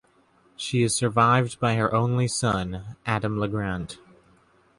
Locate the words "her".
1.75-1.93